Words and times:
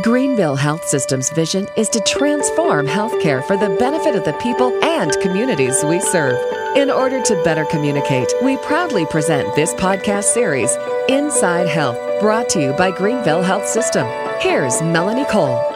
Greenville 0.00 0.56
Health 0.56 0.86
System's 0.86 1.28
vision 1.28 1.68
is 1.76 1.90
to 1.90 2.00
transform 2.00 2.86
healthcare 2.86 3.44
for 3.44 3.58
the 3.58 3.68
benefit 3.78 4.16
of 4.16 4.24
the 4.24 4.32
people 4.34 4.72
and 4.82 5.12
communities 5.20 5.84
we 5.84 6.00
serve. 6.00 6.38
In 6.76 6.90
order 6.90 7.20
to 7.20 7.42
better 7.44 7.66
communicate, 7.66 8.32
we 8.42 8.56
proudly 8.58 9.04
present 9.04 9.54
this 9.54 9.74
podcast 9.74 10.24
series, 10.24 10.74
Inside 11.10 11.68
Health, 11.68 11.98
brought 12.20 12.48
to 12.50 12.62
you 12.62 12.72
by 12.72 12.90
Greenville 12.90 13.42
Health 13.42 13.66
System. 13.66 14.06
Here's 14.40 14.80
Melanie 14.80 15.26
Cole. 15.26 15.71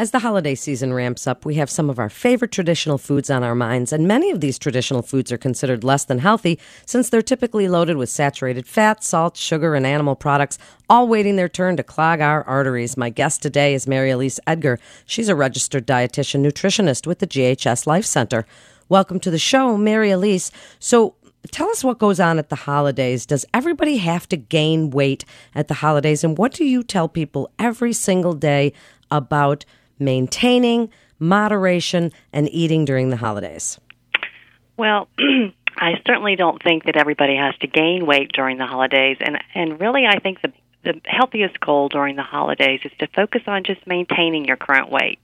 As 0.00 0.12
the 0.12 0.20
holiday 0.20 0.54
season 0.54 0.94
ramps 0.94 1.26
up, 1.26 1.44
we 1.44 1.56
have 1.56 1.68
some 1.68 1.90
of 1.90 1.98
our 1.98 2.08
favorite 2.08 2.52
traditional 2.52 2.96
foods 2.96 3.28
on 3.28 3.42
our 3.42 3.54
minds, 3.54 3.92
and 3.92 4.08
many 4.08 4.30
of 4.30 4.40
these 4.40 4.58
traditional 4.58 5.02
foods 5.02 5.30
are 5.30 5.36
considered 5.36 5.84
less 5.84 6.06
than 6.06 6.20
healthy 6.20 6.58
since 6.86 7.10
they're 7.10 7.20
typically 7.20 7.68
loaded 7.68 7.98
with 7.98 8.08
saturated 8.08 8.66
fat, 8.66 9.04
salt, 9.04 9.36
sugar, 9.36 9.74
and 9.74 9.86
animal 9.86 10.16
products, 10.16 10.56
all 10.88 11.06
waiting 11.06 11.36
their 11.36 11.50
turn 11.50 11.76
to 11.76 11.82
clog 11.82 12.22
our 12.22 12.42
arteries. 12.44 12.96
My 12.96 13.10
guest 13.10 13.42
today 13.42 13.74
is 13.74 13.86
Mary-Elyse 13.86 14.38
Edgar. 14.46 14.78
She's 15.04 15.28
a 15.28 15.34
registered 15.34 15.86
dietitian 15.86 16.42
nutritionist 16.42 17.06
with 17.06 17.18
the 17.18 17.26
GHS 17.26 17.86
Life 17.86 18.06
Center. 18.06 18.46
Welcome 18.88 19.20
to 19.20 19.30
the 19.30 19.38
show, 19.38 19.76
Mary-Elyse. 19.76 20.50
So, 20.78 21.14
tell 21.50 21.68
us 21.68 21.84
what 21.84 21.98
goes 21.98 22.18
on 22.18 22.38
at 22.38 22.48
the 22.48 22.56
holidays. 22.56 23.26
Does 23.26 23.44
everybody 23.52 23.98
have 23.98 24.26
to 24.30 24.38
gain 24.38 24.88
weight 24.88 25.26
at 25.54 25.68
the 25.68 25.74
holidays? 25.74 26.24
And 26.24 26.38
what 26.38 26.54
do 26.54 26.64
you 26.64 26.82
tell 26.82 27.06
people 27.06 27.50
every 27.58 27.92
single 27.92 28.32
day 28.32 28.72
about 29.10 29.66
maintaining 30.00 30.90
moderation 31.18 32.12
and 32.32 32.48
eating 32.50 32.84
during 32.84 33.10
the 33.10 33.16
holidays? 33.16 33.78
Well, 34.76 35.08
I 35.76 35.94
certainly 36.06 36.36
don't 36.36 36.62
think 36.62 36.84
that 36.84 36.96
everybody 36.96 37.36
has 37.36 37.54
to 37.58 37.66
gain 37.66 38.06
weight 38.06 38.32
during 38.32 38.58
the 38.58 38.66
holidays, 38.66 39.18
and 39.20 39.38
and 39.54 39.80
really, 39.80 40.06
I 40.06 40.18
think 40.18 40.42
the 40.42 40.52
the 40.82 41.00
healthiest 41.04 41.60
goal 41.60 41.88
during 41.88 42.16
the 42.16 42.22
holidays 42.22 42.80
is 42.84 42.92
to 42.98 43.06
focus 43.08 43.42
on 43.46 43.64
just 43.64 43.86
maintaining 43.86 44.46
your 44.46 44.56
current 44.56 44.90
weight. 44.90 45.18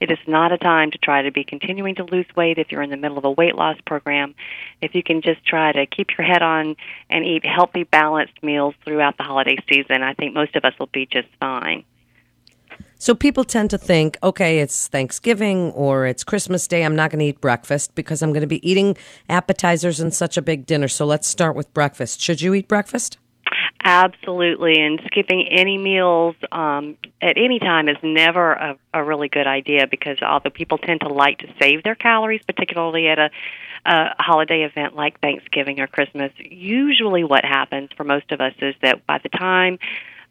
It 0.00 0.10
is 0.10 0.18
not 0.26 0.52
a 0.52 0.58
time 0.58 0.90
to 0.90 0.98
try 0.98 1.22
to 1.22 1.30
be 1.30 1.44
continuing 1.44 1.96
to 1.96 2.04
lose 2.04 2.26
weight 2.34 2.58
if 2.58 2.72
you're 2.72 2.82
in 2.82 2.90
the 2.90 2.96
middle 2.96 3.18
of 3.18 3.24
a 3.24 3.30
weight 3.30 3.54
loss 3.54 3.76
program. 3.86 4.34
If 4.80 4.94
you 4.94 5.02
can 5.02 5.20
just 5.20 5.44
try 5.44 5.72
to 5.72 5.86
keep 5.86 6.16
your 6.16 6.26
head 6.26 6.42
on 6.42 6.76
and 7.10 7.24
eat 7.24 7.44
healthy, 7.44 7.84
balanced 7.84 8.42
meals 8.42 8.74
throughout 8.84 9.18
the 9.18 9.24
holiday 9.24 9.56
season, 9.68 10.02
I 10.02 10.14
think 10.14 10.34
most 10.34 10.56
of 10.56 10.64
us 10.64 10.72
will 10.78 10.90
be 10.92 11.06
just 11.06 11.28
fine. 11.38 11.84
So 13.02 13.16
people 13.16 13.42
tend 13.42 13.68
to 13.70 13.78
think, 13.78 14.16
okay, 14.22 14.60
it's 14.60 14.86
Thanksgiving 14.86 15.72
or 15.72 16.06
it's 16.06 16.22
Christmas 16.22 16.68
Day. 16.68 16.84
I'm 16.84 16.94
not 16.94 17.10
going 17.10 17.18
to 17.18 17.24
eat 17.24 17.40
breakfast 17.40 17.96
because 17.96 18.22
I'm 18.22 18.30
going 18.30 18.42
to 18.42 18.46
be 18.46 18.64
eating 18.70 18.96
appetizers 19.28 19.98
and 19.98 20.14
such 20.14 20.36
a 20.36 20.40
big 20.40 20.66
dinner. 20.66 20.86
So 20.86 21.04
let's 21.04 21.26
start 21.26 21.56
with 21.56 21.74
breakfast. 21.74 22.20
Should 22.20 22.40
you 22.40 22.54
eat 22.54 22.68
breakfast? 22.68 23.18
Absolutely, 23.82 24.74
and 24.78 25.00
skipping 25.06 25.48
any 25.50 25.78
meals 25.78 26.36
um, 26.52 26.96
at 27.20 27.36
any 27.36 27.58
time 27.58 27.88
is 27.88 27.96
never 28.04 28.52
a, 28.52 28.78
a 28.94 29.02
really 29.02 29.28
good 29.28 29.48
idea 29.48 29.88
because 29.90 30.18
although 30.22 30.50
people 30.50 30.78
tend 30.78 31.00
to 31.00 31.08
like 31.08 31.38
to 31.38 31.52
save 31.60 31.82
their 31.82 31.96
calories, 31.96 32.42
particularly 32.46 33.08
at 33.08 33.18
a, 33.18 33.30
a 33.84 34.14
holiday 34.20 34.62
event 34.62 34.94
like 34.94 35.18
Thanksgiving 35.18 35.80
or 35.80 35.88
Christmas, 35.88 36.30
usually 36.38 37.24
what 37.24 37.44
happens 37.44 37.90
for 37.96 38.04
most 38.04 38.30
of 38.30 38.40
us 38.40 38.54
is 38.60 38.76
that 38.80 39.04
by 39.08 39.18
the 39.18 39.28
time 39.28 39.80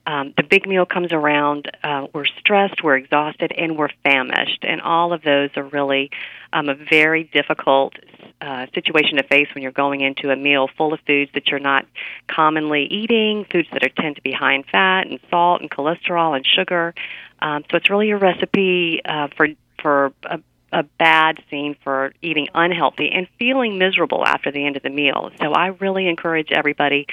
um, 0.05 0.33
the 0.35 0.43
big 0.43 0.67
meal 0.67 0.85
comes 0.85 1.11
around, 1.11 1.69
uh, 1.83 2.07
we're 2.13 2.25
stressed, 2.25 2.83
we're 2.83 2.97
exhausted, 2.97 3.51
and 3.55 3.77
we're 3.77 3.89
famished. 4.03 4.63
And 4.63 4.81
all 4.81 5.13
of 5.13 5.21
those 5.21 5.49
are 5.55 5.63
really 5.63 6.09
um, 6.53 6.69
a 6.69 6.75
very 6.75 7.23
difficult 7.25 7.93
uh, 8.41 8.65
situation 8.73 9.17
to 9.17 9.23
face 9.23 9.47
when 9.53 9.61
you're 9.61 9.71
going 9.71 10.01
into 10.01 10.31
a 10.31 10.35
meal 10.35 10.67
full 10.75 10.93
of 10.93 10.99
foods 11.01 11.31
that 11.33 11.47
you're 11.47 11.59
not 11.59 11.85
commonly 12.27 12.85
eating, 12.85 13.45
foods 13.51 13.67
that 13.73 13.83
are, 13.83 13.89
tend 13.89 14.15
to 14.15 14.21
be 14.21 14.31
high 14.31 14.55
in 14.55 14.63
fat 14.63 15.07
and 15.07 15.19
salt 15.29 15.61
and 15.61 15.69
cholesterol 15.69 16.35
and 16.35 16.45
sugar. 16.45 16.93
Um, 17.39 17.63
so 17.69 17.77
it's 17.77 17.89
really 17.89 18.11
a 18.11 18.17
recipe 18.17 19.01
uh, 19.05 19.27
for 19.35 19.47
for 19.81 20.13
a 20.23 20.39
a 20.71 20.83
bad 20.83 21.43
scene 21.49 21.75
for 21.83 22.13
eating 22.21 22.47
unhealthy 22.53 23.09
and 23.11 23.27
feeling 23.37 23.77
miserable 23.77 24.25
after 24.25 24.51
the 24.51 24.65
end 24.65 24.77
of 24.77 24.83
the 24.83 24.89
meal. 24.89 25.29
So 25.39 25.51
I 25.51 25.67
really 25.67 26.07
encourage 26.07 26.51
everybody 26.51 27.07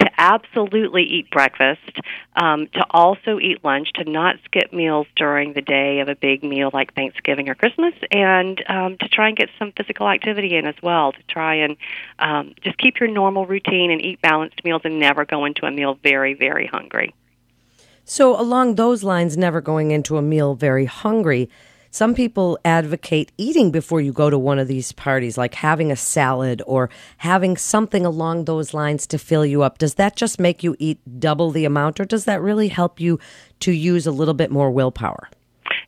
to 0.00 0.10
absolutely 0.18 1.04
eat 1.04 1.30
breakfast, 1.30 2.00
um, 2.36 2.66
to 2.74 2.84
also 2.90 3.38
eat 3.38 3.64
lunch, 3.64 3.92
to 3.94 4.04
not 4.04 4.36
skip 4.44 4.72
meals 4.72 5.06
during 5.16 5.52
the 5.52 5.60
day 5.60 6.00
of 6.00 6.08
a 6.08 6.16
big 6.16 6.42
meal 6.42 6.70
like 6.72 6.94
Thanksgiving 6.94 7.48
or 7.48 7.54
Christmas, 7.54 7.94
and 8.10 8.62
um, 8.68 8.96
to 8.98 9.08
try 9.08 9.28
and 9.28 9.36
get 9.36 9.48
some 9.58 9.72
physical 9.72 10.08
activity 10.08 10.56
in 10.56 10.66
as 10.66 10.76
well. 10.82 11.12
To 11.12 11.22
try 11.28 11.54
and 11.56 11.76
um, 12.18 12.54
just 12.62 12.78
keep 12.78 12.98
your 12.98 13.08
normal 13.08 13.46
routine 13.46 13.90
and 13.90 14.02
eat 14.02 14.20
balanced 14.20 14.64
meals 14.64 14.82
and 14.84 14.98
never 14.98 15.24
go 15.24 15.44
into 15.44 15.66
a 15.66 15.70
meal 15.70 15.98
very, 16.02 16.34
very 16.34 16.66
hungry. 16.66 17.14
So, 18.04 18.38
along 18.38 18.74
those 18.74 19.02
lines, 19.02 19.36
never 19.36 19.60
going 19.60 19.90
into 19.90 20.18
a 20.18 20.22
meal 20.22 20.54
very 20.54 20.84
hungry 20.84 21.48
some 21.94 22.12
people 22.12 22.58
advocate 22.64 23.30
eating 23.38 23.70
before 23.70 24.00
you 24.00 24.12
go 24.12 24.28
to 24.28 24.36
one 24.36 24.58
of 24.58 24.66
these 24.66 24.90
parties, 24.90 25.38
like 25.38 25.54
having 25.54 25.92
a 25.92 25.96
salad 25.96 26.60
or 26.66 26.90
having 27.18 27.56
something 27.56 28.04
along 28.04 28.46
those 28.46 28.74
lines 28.74 29.06
to 29.06 29.16
fill 29.16 29.46
you 29.46 29.62
up. 29.62 29.78
Does 29.78 29.94
that 29.94 30.16
just 30.16 30.40
make 30.40 30.64
you 30.64 30.74
eat 30.80 30.98
double 31.20 31.52
the 31.52 31.64
amount, 31.64 32.00
or 32.00 32.04
does 32.04 32.24
that 32.24 32.42
really 32.42 32.66
help 32.66 32.98
you 32.98 33.20
to 33.60 33.70
use 33.70 34.08
a 34.08 34.10
little 34.10 34.34
bit 34.34 34.50
more 34.50 34.72
willpower? 34.72 35.28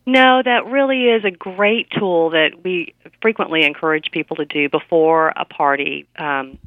No, 0.05 0.41
that 0.45 0.65
really 0.67 1.07
is 1.07 1.25
a 1.25 1.31
great 1.31 1.89
tool 1.91 2.29
that 2.29 2.51
we 2.63 2.95
frequently 3.21 3.65
encourage 3.65 4.09
people 4.11 4.37
to 4.37 4.45
do 4.45 4.69
before 4.69 5.33
a 5.35 5.43
party. 5.43 6.07
Um, 6.17 6.57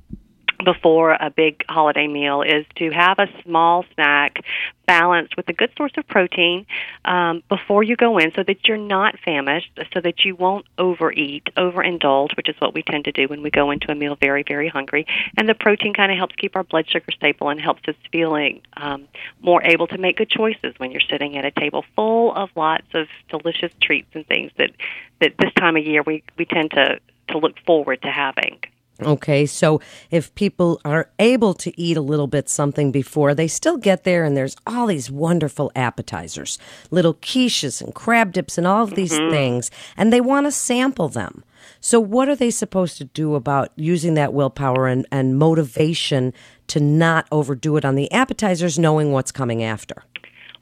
before 0.65 1.13
a 1.13 1.31
big 1.31 1.65
holiday 1.69 2.07
meal 2.07 2.43
is 2.43 2.67
to 2.77 2.91
have 2.91 3.19
a 3.19 3.27
small 3.43 3.85
snack 3.95 4.45
balanced 4.87 5.37
with 5.37 5.49
a 5.49 5.53
good 5.53 5.71
source 5.77 5.93
of 5.97 6.07
protein 6.09 6.67
um, 7.05 7.43
before 7.49 7.83
you 7.83 7.95
go 7.95 8.19
in 8.19 8.33
so 8.35 8.43
that 8.43 8.67
you're 8.67 8.77
not 8.77 9.17
famished, 9.25 9.71
so 9.95 10.01
that 10.01 10.25
you 10.25 10.35
won't 10.35 10.67
overeat, 10.79 11.49
overindulge, 11.57 12.37
which 12.37 12.49
is 12.49 12.57
what 12.59 12.75
we 12.75 12.83
tend 12.83 13.05
to 13.05 13.13
do 13.13 13.29
when 13.29 13.41
we 13.41 13.51
go 13.51 13.71
into 13.71 13.91
a 13.93 13.95
meal 13.95 14.17
very, 14.21 14.43
very 14.43 14.69
hungry. 14.69 15.07
And 15.37 15.49
the 15.49 15.55
protein 15.55 15.95
kind 15.95 16.11
of 16.11 16.19
helps 16.19 16.35
keep 16.35 16.57
our 16.57 16.65
blood 16.65 16.89
sugar 16.89 17.13
stable 17.13 17.51
and 17.51 17.61
helps 17.61 17.83
us 17.87 17.95
feeling 18.11 18.63
um, 18.77 19.07
more 19.41 19.63
able 19.63 19.87
to 19.87 19.99
make 19.99 20.17
good 20.17 20.31
choices 20.31 20.75
when 20.79 20.91
you're 20.91 21.01
sitting 21.09 21.37
at 21.37 21.45
a 21.45 21.53
table 21.53 21.85
full 21.95 22.35
of 22.35 22.51
lots 22.57 22.87
of 22.95 23.07
delicious 23.29 23.73
treats 23.81 24.09
and 24.15 24.27
things 24.27 24.51
that, 24.59 24.71
that 25.21 25.35
this 25.39 25.53
time 25.55 25.77
of 25.77 25.87
year 25.87 26.03
we, 26.03 26.25
we 26.37 26.45
tend 26.45 26.73
to, 26.73 26.99
to 27.29 27.39
look 27.39 27.55
forward 27.65 28.03
to 28.03 28.11
having. 28.11 28.59
Okay, 29.03 29.47
so 29.47 29.81
if 30.11 30.35
people 30.35 30.81
are 30.85 31.11
able 31.19 31.55
to 31.55 31.81
eat 31.81 31.97
a 31.97 32.03
little 32.03 32.27
bit 32.27 32.49
something 32.49 32.93
before, 32.93 33.35
they 33.35 33.49
still 33.49 33.77
get 33.77 34.05
there 34.05 34.25
and 34.25 34.37
there's 34.37 34.57
all 34.67 34.87
these 34.87 35.11
wonderful 35.11 35.73
appetizers, 35.75 36.59
little 36.91 37.15
quiches 37.15 37.81
and 37.81 37.95
crab 37.95 38.33
dips 38.33 38.59
and 38.59 38.67
all 38.67 38.83
of 38.83 38.95
these 38.95 39.13
mm-hmm. 39.13 39.31
things, 39.31 39.71
and 39.97 40.13
they 40.13 40.21
want 40.21 40.47
to 40.47 40.53
sample 40.53 41.09
them. 41.09 41.45
So, 41.81 42.01
what 42.01 42.29
are 42.29 42.37
they 42.37 42.51
supposed 42.51 42.99
to 42.99 43.05
do 43.05 43.35
about 43.35 43.71
using 43.77 44.15
that 44.15 44.33
willpower 44.33 44.87
and, 44.87 45.07
and 45.11 45.39
motivation 45.39 46.33
to 46.69 46.81
not 46.81 47.27
overdo 47.33 47.77
it 47.77 47.85
on 47.85 47.95
the 47.95 48.11
appetizers, 48.13 48.79
knowing 48.79 49.13
what's 49.13 49.33
coming 49.33 49.63
after? 49.63 50.05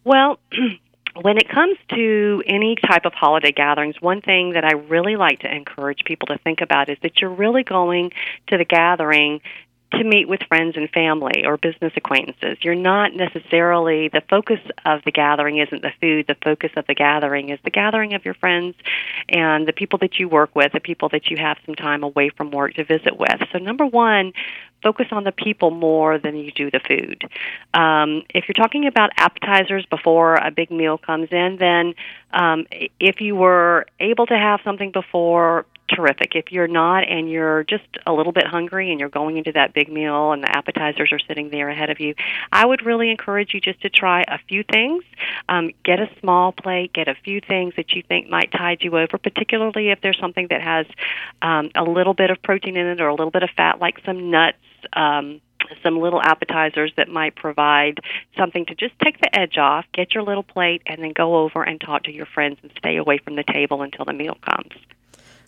Well, 0.04 0.38
when 1.22 1.38
it 1.38 1.48
comes 1.48 1.76
to 1.90 2.42
any 2.46 2.76
type 2.76 3.04
of 3.04 3.12
holiday 3.12 3.52
gatherings, 3.52 3.96
one 4.00 4.20
thing 4.20 4.52
that 4.52 4.64
I 4.64 4.72
really 4.72 5.16
like 5.16 5.40
to 5.40 5.54
encourage 5.54 6.04
people 6.04 6.26
to 6.26 6.38
think 6.38 6.60
about 6.60 6.88
is 6.88 6.98
that 7.02 7.20
you're 7.20 7.30
really 7.30 7.64
going 7.64 8.12
to 8.48 8.58
the 8.58 8.64
gathering 8.64 9.40
to 9.92 10.04
meet 10.04 10.28
with 10.28 10.40
friends 10.48 10.76
and 10.76 10.90
family 10.90 11.44
or 11.46 11.56
business 11.56 11.92
acquaintances. 11.96 12.58
You're 12.60 12.74
not 12.74 13.14
necessarily 13.14 14.08
the 14.08 14.20
focus 14.28 14.60
of 14.84 15.02
the 15.04 15.10
gathering 15.10 15.58
isn't 15.58 15.80
the 15.80 15.92
food. 16.00 16.26
The 16.26 16.36
focus 16.44 16.70
of 16.76 16.86
the 16.86 16.94
gathering 16.94 17.48
is 17.48 17.58
the 17.64 17.70
gathering 17.70 18.12
of 18.12 18.24
your 18.24 18.34
friends 18.34 18.76
and 19.30 19.66
the 19.66 19.72
people 19.72 19.98
that 20.00 20.18
you 20.18 20.28
work 20.28 20.54
with, 20.54 20.72
the 20.72 20.80
people 20.80 21.08
that 21.10 21.30
you 21.30 21.38
have 21.38 21.56
some 21.64 21.74
time 21.74 22.02
away 22.02 22.28
from 22.28 22.50
work 22.50 22.74
to 22.74 22.84
visit 22.84 23.18
with. 23.18 23.40
So 23.50 23.58
number 23.58 23.86
one, 23.86 24.34
focus 24.82 25.06
on 25.10 25.24
the 25.24 25.32
people 25.32 25.70
more 25.70 26.18
than 26.18 26.36
you 26.36 26.52
do 26.52 26.70
the 26.70 26.80
food. 26.80 27.24
Um, 27.74 28.22
if 28.30 28.44
you're 28.48 28.54
talking 28.54 28.86
about 28.86 29.10
appetizers 29.16 29.84
before 29.86 30.36
a 30.36 30.50
big 30.50 30.70
meal 30.70 30.98
comes 30.98 31.28
in, 31.30 31.56
then 31.58 31.94
um, 32.32 32.66
if 33.00 33.20
you 33.20 33.34
were 33.34 33.86
able 34.00 34.26
to 34.26 34.36
have 34.36 34.60
something 34.64 34.92
before, 34.92 35.66
terrific. 35.88 36.34
If 36.34 36.52
you're 36.52 36.68
not 36.68 37.08
and 37.08 37.30
you're 37.30 37.64
just 37.64 37.84
a 38.06 38.12
little 38.12 38.32
bit 38.32 38.46
hungry 38.46 38.90
and 38.90 39.00
you're 39.00 39.08
going 39.08 39.36
into 39.36 39.52
that 39.52 39.74
big 39.74 39.90
meal 39.90 40.32
and 40.32 40.42
the 40.42 40.56
appetizers 40.56 41.12
are 41.12 41.18
sitting 41.18 41.50
there 41.50 41.68
ahead 41.68 41.90
of 41.90 42.00
you, 42.00 42.14
I 42.52 42.66
would 42.66 42.84
really 42.84 43.10
encourage 43.10 43.54
you 43.54 43.60
just 43.60 43.80
to 43.82 43.90
try 43.90 44.24
a 44.28 44.38
few 44.48 44.62
things. 44.62 45.04
Um, 45.48 45.72
get 45.84 46.00
a 46.00 46.08
small 46.20 46.52
plate, 46.52 46.92
get 46.92 47.08
a 47.08 47.14
few 47.14 47.40
things 47.40 47.74
that 47.76 47.92
you 47.92 48.02
think 48.02 48.28
might 48.28 48.52
tide 48.52 48.78
you 48.82 48.96
over, 48.98 49.18
particularly 49.18 49.90
if 49.90 50.00
there's 50.00 50.18
something 50.18 50.46
that 50.50 50.62
has 50.62 50.86
um, 51.42 51.70
a 51.74 51.84
little 51.84 52.14
bit 52.14 52.30
of 52.30 52.42
protein 52.42 52.76
in 52.76 52.86
it 52.86 53.00
or 53.00 53.08
a 53.08 53.14
little 53.14 53.30
bit 53.30 53.42
of 53.42 53.50
fat, 53.56 53.80
like 53.80 53.98
some 54.04 54.30
nuts. 54.30 54.58
Um, 54.92 55.40
some 55.82 55.98
little 55.98 56.22
appetizers 56.22 56.92
that 56.96 57.08
might 57.08 57.34
provide 57.34 58.00
something 58.36 58.64
to 58.66 58.74
just 58.74 58.98
take 59.00 59.20
the 59.20 59.38
edge 59.38 59.58
off, 59.58 59.84
get 59.92 60.14
your 60.14 60.22
little 60.22 60.42
plate, 60.42 60.82
and 60.86 61.02
then 61.02 61.12
go 61.12 61.36
over 61.36 61.62
and 61.62 61.80
talk 61.80 62.04
to 62.04 62.12
your 62.12 62.26
friends 62.26 62.58
and 62.62 62.70
stay 62.78 62.96
away 62.96 63.18
from 63.18 63.36
the 63.36 63.42
table 63.42 63.82
until 63.82 64.04
the 64.04 64.12
meal 64.12 64.38
comes. 64.48 64.72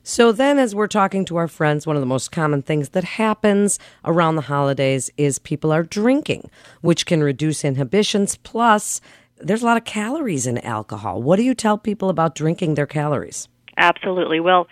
So 0.02 0.32
then, 0.32 0.58
as 0.58 0.74
we're 0.74 0.86
talking 0.86 1.24
to 1.26 1.36
our 1.36 1.48
friends, 1.48 1.86
one 1.86 1.94
of 1.94 2.00
the 2.00 2.06
most 2.06 2.32
common 2.32 2.62
things 2.62 2.90
that 2.90 3.04
happens 3.04 3.78
around 4.04 4.36
the 4.36 4.42
holidays 4.42 5.10
is 5.16 5.38
people 5.38 5.72
are 5.72 5.82
drinking, 5.82 6.50
which 6.80 7.04
can 7.04 7.22
reduce 7.22 7.64
inhibitions. 7.64 8.36
Plus, 8.36 9.00
there's 9.38 9.62
a 9.62 9.66
lot 9.66 9.76
of 9.76 9.84
calories 9.84 10.46
in 10.46 10.58
alcohol. 10.58 11.22
What 11.22 11.36
do 11.36 11.42
you 11.42 11.54
tell 11.54 11.76
people 11.76 12.08
about 12.08 12.34
drinking 12.34 12.74
their 12.74 12.86
calories? 12.86 13.48
Absolutely. 13.76 14.40
Well, 14.40 14.68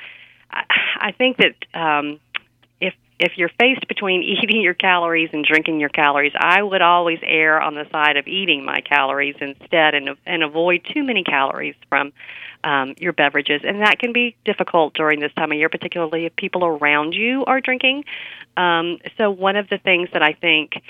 I, 0.51 1.13
think 1.13 1.37
that 1.39 1.79
um, 1.79 2.21
if 3.19 3.33
you're 3.37 3.51
faced 3.61 3.87
between 3.89 4.23
eating 4.43 4.61
your 4.61 4.75
calories 4.75 5.31
and 5.33 5.45
drinking 5.45 5.81
your 5.81 5.89
calories, 5.89 6.33
I 6.37 6.63
would 6.63 6.83
always 6.83 7.19
err 7.23 7.61
on 7.61 7.75
the 7.75 7.87
side 7.91 8.17
of 8.17 8.27
eating 8.27 8.65
my 8.65 8.81
calories 8.81 9.37
instead, 9.41 9.95
and 9.95 10.11
and 10.27 10.43
avoid 10.43 10.87
too 10.93 11.03
many 11.03 11.25
calories 11.25 11.75
from 11.89 12.13
um, 12.65 12.95
your 12.99 13.13
beverages. 13.13 13.63
And 13.65 13.83
that 13.83 13.99
can 13.99 14.13
be 14.13 14.37
difficult 14.45 14.95
during 14.95 15.21
this 15.21 15.33
time 15.35 15.53
of 15.53 15.59
year, 15.59 15.69
particularly 15.69 16.27
if 16.27 16.37
people 16.37 16.65
around 16.65 17.15
you 17.15 17.45
are 17.47 17.61
drinking. 17.61 18.05
Um, 18.57 18.99
so 19.17 19.31
one 19.31 19.57
of 19.57 19.69
the 19.69 19.79
things 19.79 20.09
that 20.13 20.23
I 20.23 20.33
think 20.33 20.83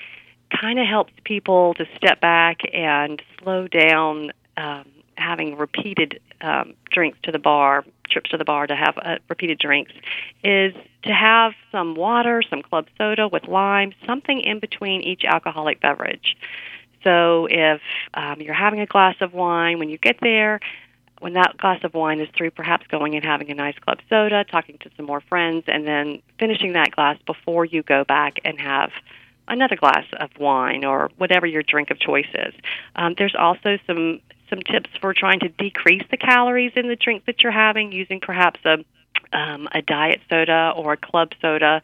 kind 0.61 0.79
of 0.79 0.87
helps 0.87 1.13
people 1.25 1.75
to 1.75 1.87
step 1.97 2.21
back 2.21 2.61
and 2.73 3.21
slow 3.39 3.69
down 3.69 4.33
um, 4.57 4.87
having 5.19 5.57
repeated 5.57 6.21
um, 6.41 6.75
drinks 6.91 7.19
to 7.25 7.33
the 7.33 7.39
bar, 7.39 7.85
trips 8.11 8.31
to 8.31 8.37
the 8.37 8.45
bar 8.45 8.67
to 8.67 8.77
have 8.77 8.97
uh, 8.99 9.17
repeated 9.29 9.59
drinks, 9.59 9.93
is 10.45 10.75
to 11.03 11.13
have 11.13 11.53
some 11.71 11.95
water, 11.95 12.43
some 12.49 12.63
club 12.63 12.87
soda 12.97 13.29
with 13.29 13.47
lime, 13.49 13.93
something 14.07 14.41
in 14.41 14.59
between 14.59 15.03
each 15.03 15.25
alcoholic 15.25 15.81
beverage. 15.81 16.37
So 17.05 17.47
if 17.51 17.81
um, 18.15 18.41
you're 18.41 18.55
having 18.55 18.81
a 18.81 18.87
glass 18.87 19.17
of 19.21 19.33
wine, 19.33 19.79
when 19.79 19.89
you 19.89 19.99
get 19.99 20.17
there, 20.21 20.61
when 21.21 21.35
that 21.35 21.57
glass 21.57 21.81
of 21.83 21.95
wine 21.95 22.21
is 22.21 22.29
through, 22.37 22.51
perhaps 22.53 22.87
going 22.87 23.15
and 23.15 23.25
having 23.25 23.51
a 23.51 23.55
nice 23.55 23.79
club 23.79 23.99
soda, 24.09 24.45
talking 24.45 24.79
to 24.79 24.91
some 24.97 25.07
more 25.07 25.21
friends, 25.21 25.65
and 25.67 25.87
then 25.87 26.23
finishing 26.39 26.73
that 26.75 26.93
glass 26.93 27.19
before 27.27 27.65
you 27.65 27.83
go 27.83 28.05
back 28.05 28.39
and 28.45 28.61
have 28.61 28.91
another 29.49 29.77
glass 29.77 30.05
of 30.21 30.31
wine 30.39 30.85
or 30.85 31.11
whatever 31.17 31.47
your 31.47 31.63
drink 31.63 31.91
of 31.91 31.99
choice 31.99 32.29
is. 32.35 32.55
Um, 32.97 33.15
there's 33.17 33.35
also 33.37 33.79
some 33.87 34.21
some 34.51 34.61
tips 34.61 34.91
for 35.01 35.15
trying 35.15 35.41
to 35.41 35.49
decrease 35.49 36.05
the 36.11 36.17
calories 36.17 36.73
in 36.77 36.89
the 36.89 36.97
drink 36.97 37.25
that 37.27 37.43
you're 37.43 37.53
having, 37.53 37.93
using 37.93 38.21
perhaps 38.21 38.61
a 38.65 38.85
um, 39.33 39.69
a 39.73 39.83
diet 39.83 40.21
soda 40.31 40.73
or 40.75 40.95
a 40.95 40.97
club 40.97 41.33
soda 41.41 41.83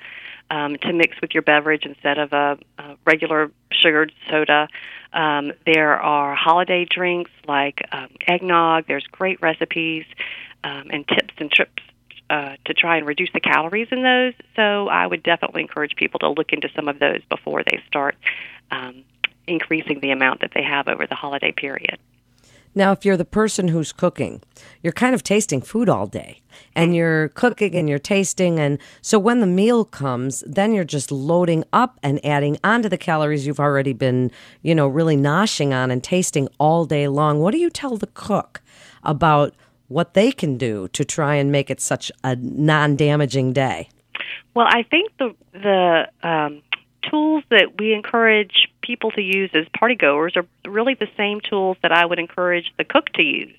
um, 0.50 0.76
to 0.76 0.92
mix 0.92 1.20
with 1.20 1.34
your 1.34 1.42
beverage 1.42 1.84
instead 1.84 2.18
of 2.18 2.32
a, 2.32 2.58
a 2.78 2.96
regular 3.04 3.50
sugared 3.72 4.12
soda. 4.30 4.68
Um, 5.12 5.52
there 5.66 6.00
are 6.00 6.34
holiday 6.34 6.84
drinks 6.84 7.30
like 7.46 7.86
um, 7.92 8.08
eggnog. 8.26 8.86
There's 8.86 9.06
great 9.06 9.40
recipes 9.42 10.04
um, 10.62 10.84
and 10.90 11.06
tips 11.06 11.34
and 11.38 11.50
trips 11.50 11.82
uh, 12.30 12.56
to 12.64 12.74
try 12.74 12.96
and 12.96 13.06
reduce 13.06 13.30
the 13.32 13.40
calories 13.40 13.88
in 13.90 14.02
those. 14.02 14.34
So 14.56 14.88
I 14.88 15.06
would 15.06 15.22
definitely 15.22 15.62
encourage 15.62 15.94
people 15.96 16.20
to 16.20 16.28
look 16.30 16.52
into 16.52 16.68
some 16.74 16.88
of 16.88 16.98
those 16.98 17.20
before 17.28 17.62
they 17.62 17.82
start 17.86 18.16
um, 18.70 19.04
increasing 19.46 20.00
the 20.00 20.10
amount 20.10 20.40
that 20.40 20.52
they 20.54 20.62
have 20.62 20.88
over 20.88 21.06
the 21.06 21.14
holiday 21.14 21.52
period. 21.52 21.98
Now, 22.74 22.92
if 22.92 23.04
you're 23.04 23.16
the 23.16 23.24
person 23.24 23.68
who's 23.68 23.92
cooking, 23.92 24.42
you're 24.82 24.92
kind 24.92 25.14
of 25.14 25.22
tasting 25.22 25.60
food 25.60 25.88
all 25.88 26.06
day 26.06 26.40
and 26.74 26.94
you're 26.94 27.28
cooking 27.30 27.74
and 27.74 27.88
you're 27.88 27.98
tasting. 27.98 28.58
And 28.58 28.78
so 29.00 29.18
when 29.18 29.40
the 29.40 29.46
meal 29.46 29.84
comes, 29.84 30.42
then 30.46 30.72
you're 30.74 30.84
just 30.84 31.12
loading 31.12 31.64
up 31.72 31.98
and 32.02 32.24
adding 32.24 32.58
onto 32.64 32.88
the 32.88 32.98
calories 32.98 33.46
you've 33.46 33.60
already 33.60 33.92
been, 33.92 34.30
you 34.62 34.74
know, 34.74 34.88
really 34.88 35.16
noshing 35.16 35.72
on 35.72 35.90
and 35.90 36.02
tasting 36.02 36.48
all 36.58 36.84
day 36.84 37.06
long. 37.08 37.40
What 37.40 37.52
do 37.52 37.58
you 37.58 37.70
tell 37.70 37.96
the 37.96 38.08
cook 38.08 38.60
about 39.02 39.54
what 39.88 40.14
they 40.14 40.32
can 40.32 40.58
do 40.58 40.88
to 40.88 41.04
try 41.04 41.36
and 41.36 41.52
make 41.52 41.70
it 41.70 41.80
such 41.80 42.10
a 42.24 42.36
non 42.36 42.96
damaging 42.96 43.52
day? 43.52 43.88
Well, 44.54 44.66
I 44.68 44.82
think 44.84 45.12
the, 45.18 45.34
the, 45.52 46.08
um, 46.22 46.62
tools 47.10 47.44
that 47.50 47.78
we 47.78 47.92
encourage 47.92 48.68
people 48.84 49.10
to 49.12 49.22
use 49.22 49.50
as 49.54 49.66
party 49.78 49.94
goers 49.94 50.36
are 50.36 50.46
really 50.68 50.94
the 50.94 51.08
same 51.16 51.40
tools 51.40 51.76
that 51.82 51.92
I 51.92 52.04
would 52.04 52.18
encourage 52.18 52.72
the 52.76 52.84
cook 52.84 53.06
to 53.14 53.22
use. 53.22 53.56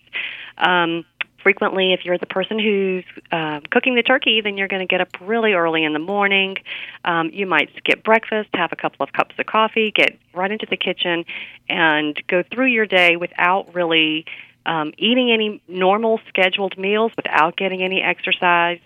Um, 0.58 1.06
frequently, 1.42 1.94
if 1.94 2.06
you're 2.06 2.18
the 2.18 2.26
person 2.26 2.58
who's 2.60 3.06
uh, 3.32 3.60
cooking 3.70 3.96
the 3.96 4.04
turkey, 4.04 4.42
then 4.42 4.58
you're 4.58 4.68
going 4.68 4.86
to 4.86 4.92
get 4.92 5.02
up 5.02 5.10
really 5.22 5.54
early 5.54 5.84
in 5.84 5.94
the 5.94 6.00
morning. 6.00 6.58
Um, 7.04 7.30
you 7.32 7.46
might 7.46 7.70
skip 7.78 8.04
breakfast, 8.04 8.50
have 8.54 8.72
a 8.72 8.76
couple 8.76 9.04
of 9.04 9.14
cups 9.14 9.36
of 9.38 9.46
coffee, 9.46 9.92
get 9.92 10.18
right 10.34 10.52
into 10.52 10.66
the 10.70 10.78
kitchen, 10.78 11.26
and 11.70 12.20
go 12.28 12.44
through 12.52 12.68
your 12.68 12.86
day 12.86 13.16
without 13.16 13.74
really 13.76 14.26
um, 14.66 14.94
eating 14.98 15.32
any 15.32 15.62
normal 15.68 16.20
scheduled 16.28 16.78
meals, 16.78 17.12
without 17.16 17.56
getting 17.56 17.84
any 17.84 18.02
exercise 18.02 18.80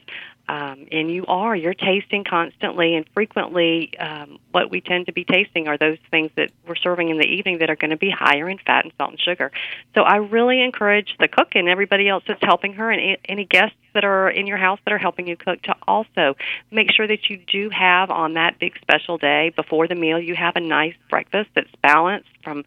um, 0.50 0.88
and 0.92 1.12
you 1.12 1.26
are 1.28 1.56
you're 1.56 1.76
tasting 1.76 2.24
constantly 2.24 2.96
and 2.96 3.06
frequently 3.14 3.96
um, 4.00 4.40
what 4.52 4.72
we 4.72 4.82
tend 4.82 5.06
to 5.06 5.14
be 5.14 5.24
tasting 5.24 5.68
are 5.68 5.78
those 5.78 6.00
things 6.10 6.32
that 6.36 6.50
we're 6.68 6.76
serving 6.76 7.10
in 7.10 7.20
the 7.20 7.28
evening 7.28 7.60
that 7.60 7.70
are 7.70 7.76
going 7.76 7.92
to 7.92 7.98
be 7.98 8.10
higher 8.10 8.50
in 8.50 8.58
fat 8.58 8.84
and 8.84 8.92
salt 8.98 9.12
and 9.12 9.20
sugar. 9.20 9.52
So 9.94 10.02
i 10.02 10.16
really 10.16 10.62
encourage 10.62 11.16
the 11.20 11.28
cook 11.28 11.50
and 11.54 11.70
everybody 11.70 12.10
else 12.10 12.24
that's 12.28 12.44
helping 12.44 12.74
her 12.74 12.90
and 12.90 13.18
any 13.26 13.46
guests 13.46 13.78
that 13.94 14.04
are 14.04 14.28
in 14.28 14.48
your 14.48 14.58
house 14.58 14.80
that 14.86 14.94
are 14.94 14.98
helping 14.98 15.28
you 15.28 15.38
cook 15.38 15.62
to 15.64 15.76
also 15.88 16.36
make 16.72 16.92
sure 16.92 17.08
that 17.08 17.30
you 17.30 17.38
do 17.38 17.70
have 17.70 18.10
on 18.10 18.34
that 18.34 18.58
big 18.60 18.76
special 18.82 19.20
day 19.20 19.52
before 19.56 19.88
the 19.88 19.96
meal 19.96 20.20
you 20.20 20.36
have 20.36 20.56
a 20.56 20.60
nice 20.60 20.96
breakfast 21.12 21.50
that's 21.54 21.70
balanced 21.84 22.30
from 22.44 22.66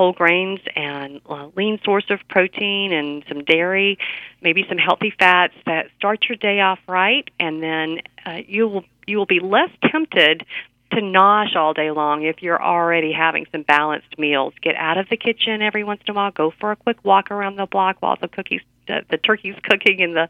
whole 0.00 0.14
grains 0.14 0.60
and 0.74 1.20
a 1.26 1.50
lean 1.56 1.78
source 1.84 2.06
of 2.08 2.20
protein 2.30 2.90
and 2.90 3.22
some 3.28 3.44
dairy, 3.44 3.98
maybe 4.40 4.64
some 4.66 4.78
healthy 4.78 5.12
fats 5.18 5.52
that 5.66 5.88
start 5.98 6.24
your 6.26 6.36
day 6.36 6.58
off 6.58 6.78
right, 6.88 7.28
and 7.38 7.62
then 7.62 8.00
uh, 8.24 8.40
you 8.48 8.66
will 8.66 8.84
you 9.06 9.18
will 9.18 9.26
be 9.26 9.40
less 9.40 9.68
tempted 9.90 10.46
to 10.90 11.00
nosh 11.00 11.56
all 11.56 11.72
day 11.72 11.90
long 11.90 12.22
if 12.22 12.42
you're 12.42 12.62
already 12.62 13.12
having 13.12 13.46
some 13.52 13.62
balanced 13.62 14.18
meals. 14.18 14.54
Get 14.60 14.76
out 14.76 14.98
of 14.98 15.08
the 15.08 15.16
kitchen 15.16 15.62
every 15.62 15.84
once 15.84 16.00
in 16.06 16.12
a 16.12 16.14
while. 16.14 16.30
Go 16.30 16.52
for 16.58 16.72
a 16.72 16.76
quick 16.76 17.04
walk 17.04 17.30
around 17.30 17.56
the 17.56 17.66
block 17.66 17.96
while 18.00 18.16
the 18.20 18.28
cookies 18.28 18.62
the, 18.86 19.04
the 19.10 19.18
turkey's 19.18 19.54
cooking 19.62 20.00
in 20.00 20.14
the 20.14 20.28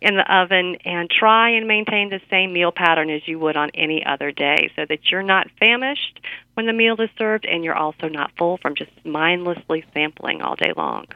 in 0.00 0.16
the 0.16 0.34
oven 0.34 0.76
and 0.84 1.10
try 1.10 1.50
and 1.50 1.66
maintain 1.66 2.10
the 2.10 2.20
same 2.30 2.52
meal 2.52 2.72
pattern 2.72 3.10
as 3.10 3.26
you 3.26 3.38
would 3.38 3.56
on 3.56 3.70
any 3.74 4.04
other 4.04 4.30
day 4.30 4.70
so 4.76 4.84
that 4.88 5.10
you're 5.10 5.22
not 5.22 5.48
famished 5.58 6.20
when 6.54 6.66
the 6.66 6.72
meal 6.72 7.00
is 7.00 7.10
served 7.16 7.46
and 7.46 7.64
you're 7.64 7.74
also 7.74 8.08
not 8.08 8.30
full 8.36 8.58
from 8.58 8.74
just 8.74 8.90
mindlessly 9.04 9.84
sampling 9.94 10.42
all 10.42 10.56
day 10.56 10.72
long. 10.76 11.06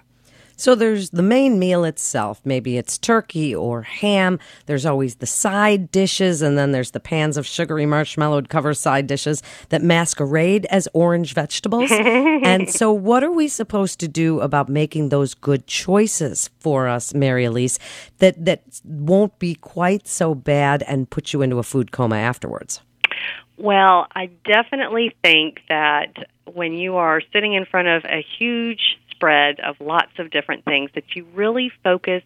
So 0.57 0.75
there's 0.75 1.11
the 1.11 1.23
main 1.23 1.59
meal 1.59 1.85
itself. 1.85 2.41
Maybe 2.45 2.79
it's 2.79 2.97
turkey 2.97 3.55
or 3.55 3.83
ham. 3.83 4.39
There's 4.65 4.87
always 4.87 5.17
the 5.17 5.27
side 5.27 5.91
dishes, 5.91 6.41
and 6.41 6.57
then 6.57 6.73
there's 6.73 6.93
the 6.93 7.01
pans 7.01 7.37
of 7.37 7.47
sugary 7.47 7.85
marshmallowed 7.85 8.49
cover 8.49 8.73
side 8.73 9.07
dishes 9.07 9.43
that 9.69 9.83
masquerade 9.83 10.67
as 10.71 10.89
orange 10.95 11.35
vegetables. 11.35 11.91
and 11.93 12.71
so, 12.71 12.91
what 12.93 13.23
are 13.23 13.31
we 13.31 13.49
supposed 13.49 14.01
to 14.01 14.09
do 14.09 14.41
about 14.41 14.69
making 14.69 15.11
those 15.11 15.35
good 15.35 15.67
choices 15.67 16.49
for 16.59 16.89
us, 16.89 17.13
Mary-Elyse, 17.13 17.79
that, 18.19 18.43
that 18.43 18.63
won't 18.85 19.39
be 19.39 19.55
quite 19.57 20.09
so 20.09 20.35
bad 20.35 20.83
and 20.85 21.11
put 21.11 21.33
you 21.33 21.43
into 21.43 21.59
a 21.59 21.63
food 21.63 21.93
coma 21.93 22.17
afterwards? 22.17 22.81
Well, 23.59 24.07
I 24.15 24.31
definitely 24.45 25.15
think 25.23 25.61
that 25.69 26.29
when 26.45 26.75
you 26.75 26.97
are 26.97 27.23
sitting 27.33 27.55
in 27.55 27.65
front 27.65 27.89
of 27.89 28.05
a 28.05 28.25
huge 28.39 28.99
spread 29.17 29.61
of 29.61 29.77
lots 29.81 30.19
of 30.19 30.31
different 30.31 30.65
things 30.65 30.91
that 30.95 31.17
you 31.17 31.27
really 31.35 31.73
focus 31.83 32.23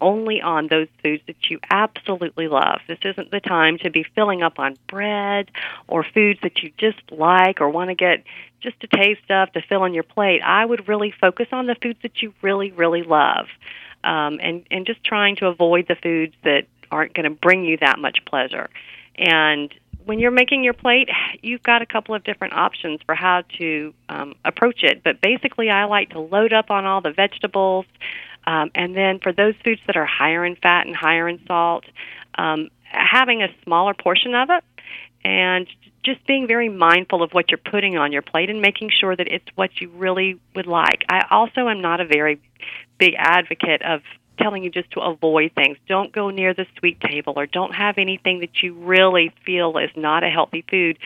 only 0.00 0.40
on 0.40 0.68
those 0.68 0.88
foods 1.02 1.22
that 1.26 1.48
you 1.48 1.58
absolutely 1.70 2.48
love. 2.48 2.80
This 2.86 2.98
isn't 3.04 3.30
the 3.30 3.40
time 3.40 3.78
to 3.78 3.90
be 3.90 4.04
filling 4.14 4.42
up 4.42 4.58
on 4.58 4.76
bread 4.86 5.50
or 5.88 6.04
foods 6.04 6.40
that 6.42 6.62
you 6.62 6.72
just 6.76 7.00
like 7.10 7.60
or 7.60 7.70
want 7.70 7.90
to 7.90 7.94
get 7.94 8.24
just 8.60 8.78
to 8.80 8.86
taste 8.86 9.30
of 9.30 9.52
to 9.52 9.62
fill 9.68 9.82
on 9.82 9.94
your 9.94 10.02
plate. 10.02 10.42
I 10.42 10.64
would 10.64 10.88
really 10.88 11.12
focus 11.20 11.46
on 11.52 11.66
the 11.66 11.76
foods 11.80 11.98
that 12.02 12.22
you 12.22 12.34
really, 12.42 12.70
really 12.72 13.02
love. 13.02 13.46
Um, 14.04 14.40
and, 14.42 14.64
and 14.70 14.84
just 14.84 15.04
trying 15.04 15.36
to 15.36 15.46
avoid 15.46 15.86
the 15.88 15.94
foods 15.94 16.34
that 16.42 16.66
aren't 16.90 17.14
going 17.14 17.24
to 17.24 17.30
bring 17.30 17.64
you 17.64 17.78
that 17.78 17.98
much 17.98 18.18
pleasure. 18.26 18.68
And 19.16 19.72
when 20.04 20.18
you're 20.18 20.30
making 20.30 20.64
your 20.64 20.72
plate, 20.72 21.08
you've 21.42 21.62
got 21.62 21.82
a 21.82 21.86
couple 21.86 22.14
of 22.14 22.24
different 22.24 22.54
options 22.54 23.00
for 23.06 23.14
how 23.14 23.42
to 23.58 23.94
um, 24.08 24.34
approach 24.44 24.82
it. 24.82 25.02
But 25.02 25.20
basically, 25.20 25.70
I 25.70 25.84
like 25.84 26.10
to 26.10 26.20
load 26.20 26.52
up 26.52 26.70
on 26.70 26.84
all 26.84 27.00
the 27.00 27.12
vegetables, 27.12 27.86
um, 28.46 28.70
and 28.74 28.96
then 28.96 29.20
for 29.20 29.32
those 29.32 29.54
foods 29.64 29.80
that 29.86 29.96
are 29.96 30.06
higher 30.06 30.44
in 30.44 30.56
fat 30.56 30.86
and 30.86 30.96
higher 30.96 31.28
in 31.28 31.40
salt, 31.46 31.84
um, 32.36 32.68
having 32.82 33.42
a 33.42 33.48
smaller 33.64 33.94
portion 33.94 34.34
of 34.34 34.50
it, 34.50 34.64
and 35.24 35.66
just 36.02 36.26
being 36.26 36.46
very 36.48 36.68
mindful 36.68 37.22
of 37.22 37.30
what 37.32 37.50
you're 37.50 37.58
putting 37.58 37.96
on 37.96 38.12
your 38.12 38.22
plate 38.22 38.50
and 38.50 38.60
making 38.60 38.90
sure 38.90 39.14
that 39.14 39.28
it's 39.28 39.46
what 39.54 39.80
you 39.80 39.88
really 39.90 40.40
would 40.54 40.66
like. 40.66 41.04
I 41.08 41.26
also 41.30 41.68
am 41.68 41.80
not 41.80 42.00
a 42.00 42.04
very 42.04 42.40
big 42.98 43.14
advocate 43.16 43.82
of 43.82 44.00
telling 44.42 44.64
you 44.64 44.70
just 44.70 44.90
to 44.92 45.00
avoid 45.00 45.52
things. 45.54 45.78
Don't 45.88 46.12
go 46.12 46.30
near 46.30 46.54
the 46.54 46.66
sweet 46.78 47.00
table 47.00 47.34
or 47.36 47.46
don't 47.46 47.74
have 47.74 47.98
anything 47.98 48.40
that 48.40 48.62
you 48.62 48.74
really 48.74 49.32
feel 49.46 49.76
is 49.78 49.90
not 49.96 50.24
a 50.24 50.30
healthy 50.30 50.64
food. 50.68 50.98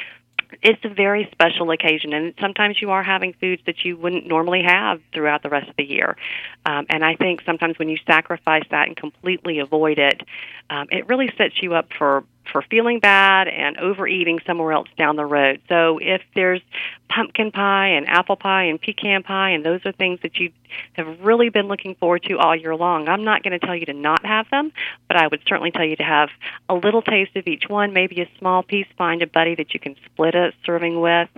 It's 0.63 0.85
a 0.85 0.89
very 0.89 1.29
special 1.33 1.71
occasion, 1.73 2.13
and 2.13 2.33
sometimes 2.41 2.81
you 2.81 2.91
are 2.91 3.03
having 3.03 3.35
foods 3.35 3.63
that 3.67 3.85
you 3.85 3.97
wouldn't 3.97 4.27
normally 4.27 4.63
have 4.63 5.01
throughout 5.13 5.43
the 5.43 5.49
rest 5.49 5.69
of 5.69 5.77
the 5.77 5.85
year. 5.85 6.17
Um, 6.65 6.87
and 6.89 7.05
I 7.05 7.17
think 7.17 7.43
sometimes 7.45 7.79
when 7.79 7.89
you 7.89 7.99
sacrifice 8.07 8.63
that 8.71 8.87
and 8.87 8.97
completely 8.97 9.59
avoid 9.59 9.99
it, 9.99 10.23
um, 10.71 10.87
it 10.91 11.09
really 11.09 11.33
sets 11.37 11.61
you 11.61 11.75
up 11.75 11.89
for 11.99 12.25
for 12.51 12.63
feeling 12.63 13.01
bad 13.01 13.49
and 13.49 13.79
overeating 13.79 14.41
somewhere 14.47 14.73
else 14.73 14.89
down 14.97 15.17
the 15.17 15.27
road. 15.27 15.61
So 15.69 15.99
if 16.01 16.23
there's 16.35 16.61
pumpkin 17.09 17.53
pie 17.53 17.89
and 17.89 18.09
apple 18.09 18.37
pie 18.37 18.65
and 18.65 18.81
pecan 18.81 19.23
pie 19.23 19.51
and 19.51 19.65
those 19.65 19.81
are 19.85 19.93
things 19.93 20.21
that 20.23 20.37
you 20.37 20.51
have 20.95 21.21
really 21.21 21.49
been 21.49 21.69
looking 21.69 21.95
forward 21.95 22.23
to 22.25 22.39
all 22.39 22.55
year 22.55 22.75
long, 22.75 23.09
I'm 23.09 23.25
not 23.25 23.43
going 23.43 23.59
to 23.59 23.65
tell 23.65 23.77
you 23.77 23.87
to 23.87 23.93
not 23.93 24.25
have 24.25 24.47
them, 24.51 24.73
but 25.09 25.17
I 25.17 25.27
would 25.27 25.43
certainly 25.47 25.71
tell 25.71 25.85
you 25.85 25.97
to 25.97 26.05
have 26.05 26.29
a 26.69 26.75
little 26.75 27.03
taste 27.03 27.37
of 27.37 27.47
each 27.47 27.65
one, 27.69 27.93
maybe 27.93 28.21
a 28.21 28.29
small 28.39 28.63
piece, 28.63 28.87
find 28.99 29.23
a 29.23 29.27
buddy 29.27 29.55
that 29.55 29.75
you 29.75 29.81
can 29.81 29.97
split 30.05 30.35
a 30.35 30.53
serving 30.65 31.01
with. 31.01 31.29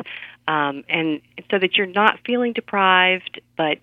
Um, 0.47 0.85
and 0.89 1.21
so 1.51 1.59
that 1.59 1.77
you're 1.77 1.87
not 1.87 2.21
feeling 2.25 2.55
deprived, 2.55 3.41
but 3.57 3.79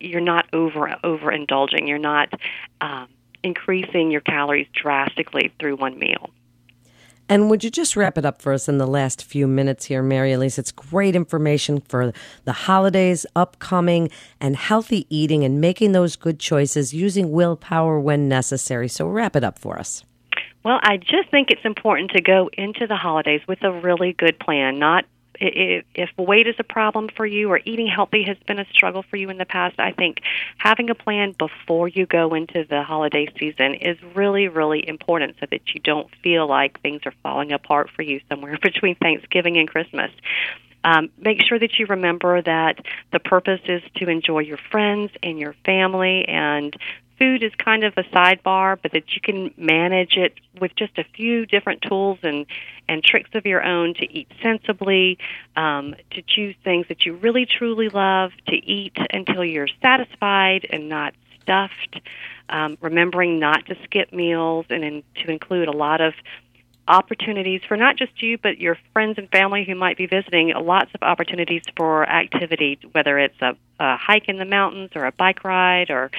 you're 0.00 0.20
not 0.20 0.46
over 0.52 0.96
overindulging. 1.04 1.86
You're 1.86 1.98
not 1.98 2.32
um, 2.80 3.08
increasing 3.42 4.10
your 4.10 4.20
calories 4.20 4.68
drastically 4.72 5.52
through 5.58 5.76
one 5.76 5.98
meal. 5.98 6.30
And 7.28 7.50
would 7.50 7.62
you 7.62 7.70
just 7.70 7.94
wrap 7.94 8.16
it 8.16 8.24
up 8.24 8.40
for 8.40 8.52
us 8.54 8.68
in 8.68 8.78
the 8.78 8.86
last 8.86 9.22
few 9.22 9.46
minutes 9.46 9.84
here, 9.84 10.02
Mary-Elyse? 10.02 10.58
It's 10.58 10.72
great 10.72 11.14
information 11.14 11.82
for 11.82 12.12
the 12.44 12.52
holidays 12.52 13.26
upcoming 13.36 14.10
and 14.40 14.56
healthy 14.56 15.06
eating 15.10 15.44
and 15.44 15.60
making 15.60 15.92
those 15.92 16.16
good 16.16 16.40
choices 16.40 16.94
using 16.94 17.30
willpower 17.30 18.00
when 18.00 18.28
necessary. 18.28 18.88
So 18.88 19.06
wrap 19.08 19.36
it 19.36 19.44
up 19.44 19.58
for 19.58 19.78
us. 19.78 20.04
Well, 20.64 20.80
I 20.82 20.96
just 20.96 21.30
think 21.30 21.50
it's 21.50 21.64
important 21.64 22.10
to 22.12 22.22
go 22.22 22.50
into 22.54 22.86
the 22.86 22.96
holidays 22.96 23.42
with 23.46 23.62
a 23.62 23.70
really 23.70 24.14
good 24.14 24.38
plan, 24.38 24.78
not 24.78 25.04
if 25.40 26.10
weight 26.16 26.46
is 26.46 26.56
a 26.58 26.64
problem 26.64 27.08
for 27.08 27.26
you 27.26 27.50
or 27.50 27.60
eating 27.64 27.86
healthy 27.86 28.24
has 28.24 28.36
been 28.46 28.58
a 28.58 28.66
struggle 28.66 29.02
for 29.02 29.16
you 29.16 29.30
in 29.30 29.38
the 29.38 29.44
past, 29.44 29.78
I 29.78 29.92
think 29.92 30.20
having 30.58 30.90
a 30.90 30.94
plan 30.94 31.34
before 31.38 31.88
you 31.88 32.06
go 32.06 32.34
into 32.34 32.64
the 32.68 32.82
holiday 32.82 33.28
season 33.38 33.74
is 33.74 33.96
really, 34.14 34.48
really 34.48 34.86
important 34.86 35.36
so 35.40 35.46
that 35.50 35.74
you 35.74 35.80
don't 35.80 36.08
feel 36.22 36.48
like 36.48 36.80
things 36.80 37.02
are 37.06 37.14
falling 37.22 37.52
apart 37.52 37.90
for 37.94 38.02
you 38.02 38.20
somewhere 38.28 38.58
between 38.62 38.96
Thanksgiving 38.96 39.56
and 39.58 39.68
Christmas. 39.68 40.10
Um, 40.84 41.10
make 41.18 41.42
sure 41.42 41.58
that 41.58 41.78
you 41.78 41.86
remember 41.86 42.40
that 42.40 42.84
the 43.12 43.18
purpose 43.18 43.60
is 43.66 43.82
to 43.96 44.08
enjoy 44.08 44.40
your 44.40 44.58
friends 44.70 45.10
and 45.22 45.38
your 45.38 45.54
family 45.64 46.24
and 46.26 46.76
food 47.18 47.42
is 47.42 47.52
kind 47.56 47.84
of 47.84 47.94
a 47.96 48.04
sidebar, 48.04 48.78
but 48.80 48.92
that 48.92 49.14
you 49.14 49.20
can 49.20 49.52
manage 49.56 50.16
it 50.16 50.34
with 50.60 50.74
just 50.76 50.96
a 50.98 51.04
few 51.04 51.46
different 51.46 51.82
tools 51.82 52.18
and 52.22 52.46
and 52.88 53.04
tricks 53.04 53.30
of 53.34 53.44
your 53.44 53.62
own 53.62 53.94
to 53.94 54.10
eat 54.12 54.28
sensibly, 54.42 55.18
um, 55.56 55.94
to 56.10 56.22
choose 56.22 56.54
things 56.64 56.86
that 56.88 57.04
you 57.04 57.14
really 57.14 57.46
truly 57.46 57.88
love, 57.88 58.32
to 58.46 58.56
eat 58.56 58.96
until 59.12 59.44
you're 59.44 59.68
satisfied 59.82 60.66
and 60.70 60.88
not 60.88 61.14
stuffed. 61.42 62.00
Um, 62.50 62.78
remembering 62.80 63.38
not 63.38 63.66
to 63.66 63.76
skip 63.84 64.10
meals 64.10 64.64
and 64.70 64.82
in, 64.82 65.02
to 65.16 65.30
include 65.30 65.68
a 65.68 65.76
lot 65.76 66.00
of 66.00 66.14
opportunities 66.88 67.60
for 67.68 67.76
not 67.76 67.96
just 67.96 68.22
you, 68.22 68.38
but 68.38 68.58
your 68.58 68.76
friends 68.92 69.18
and 69.18 69.30
family 69.30 69.64
who 69.64 69.74
might 69.74 69.96
be 69.96 70.06
visiting. 70.06 70.52
Lots 70.54 70.90
of 70.94 71.02
opportunities 71.02 71.62
for 71.76 72.08
activity, 72.08 72.78
whether 72.92 73.18
it's 73.18 73.40
a, 73.40 73.54
a 73.78 73.96
hike 73.96 74.28
in 74.28 74.38
the 74.38 74.44
mountains 74.44 74.90
or 74.94 75.04
a 75.04 75.12
bike 75.12 75.44
ride 75.44 75.90
or 75.90 76.10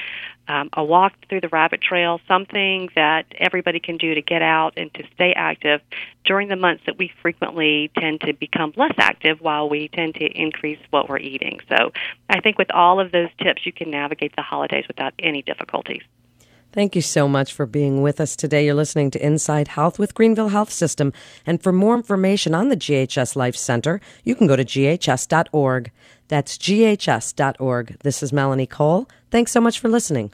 um, 0.50 0.70
a 0.74 0.84
walk 0.84 1.14
through 1.30 1.42
the 1.42 1.48
rabbit 1.48 1.80
trail, 1.80 2.20
something 2.28 2.90
that 2.96 3.28
everybody 3.38 3.80
can 3.80 3.98
do 3.98 4.16
to 4.16 4.22
get 4.22 4.42
out 4.42 4.74
and 4.78 4.92
to 4.96 5.04
stay 5.14 5.32
active 5.36 5.80
during 6.26 6.50
the 6.50 6.56
months 6.56 6.84
that 6.88 6.98
we 6.98 7.12
frequently 7.22 7.92
tend 7.98 8.22
to 8.22 8.34
become 8.34 8.74
less 8.76 8.96
active 8.98 9.40
while 9.40 9.70
we 9.70 9.88
tend 9.90 10.16
to 10.16 10.26
increase 10.26 10.80
what 10.90 11.08
we're 11.08 11.20
eating. 11.20 11.60
So 11.70 11.92
I 12.30 12.42
think 12.42 12.58
with 12.58 12.72
all 12.72 13.00
of 13.00 13.12
those 13.12 13.30
tips, 13.42 13.66
you 13.66 13.72
can 13.72 13.92
navigate 13.92 14.36
the 14.36 14.42
holidays 14.42 14.86
without 14.88 15.14
any 15.20 15.44
difficulties. 15.44 16.02
Thank 16.72 16.96
you 16.96 17.02
so 17.02 17.28
much 17.28 17.54
for 17.54 17.66
being 17.66 18.02
with 18.02 18.22
us 18.22 18.36
today. 18.36 18.66
You're 18.66 18.76
listening 18.76 19.10
to 19.12 19.26
Inside 19.26 19.70
Health 19.70 19.98
with 19.98 20.14
Greenville 20.14 20.50
Health 20.50 20.72
System. 20.72 21.14
And 21.46 21.62
for 21.62 21.72
more 21.72 21.96
information 21.96 22.54
on 22.54 22.70
the 22.70 22.78
GHS 22.78 23.36
Life 23.36 23.56
Center, 23.56 24.00
you 24.24 24.36
can 24.36 24.46
go 24.46 24.56
to 24.56 24.66
ghs.org. 24.66 25.92
That's 26.28 26.58
ghs.org. 26.60 27.98
This 28.04 28.22
is 28.22 28.32
Melanie 28.32 28.68
Cole. 28.68 29.10
Thanks 29.32 29.52
so 29.52 29.62
much 29.62 29.80
for 29.80 29.90
listening. 29.90 30.32